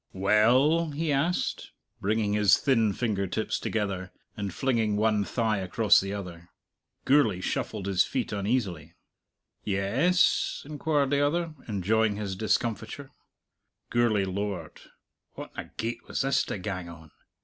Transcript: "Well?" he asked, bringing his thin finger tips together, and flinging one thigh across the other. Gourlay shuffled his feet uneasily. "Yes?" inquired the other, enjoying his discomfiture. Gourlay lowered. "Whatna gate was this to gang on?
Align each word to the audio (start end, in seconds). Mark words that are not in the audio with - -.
"Well?" 0.13 0.89
he 0.89 1.11
asked, 1.11 1.73
bringing 1.99 2.33
his 2.33 2.57
thin 2.57 2.91
finger 2.91 3.27
tips 3.27 3.59
together, 3.59 4.11
and 4.35 4.51
flinging 4.51 4.95
one 4.95 5.23
thigh 5.23 5.57
across 5.59 5.99
the 5.99 6.11
other. 6.11 6.49
Gourlay 7.05 7.39
shuffled 7.39 7.85
his 7.85 8.03
feet 8.03 8.31
uneasily. 8.31 8.95
"Yes?" 9.63 10.63
inquired 10.65 11.11
the 11.11 11.21
other, 11.23 11.53
enjoying 11.67 12.15
his 12.15 12.35
discomfiture. 12.35 13.11
Gourlay 13.91 14.25
lowered. 14.25 14.81
"Whatna 15.37 15.69
gate 15.77 16.01
was 16.07 16.23
this 16.23 16.43
to 16.45 16.57
gang 16.57 16.89
on? 16.89 17.11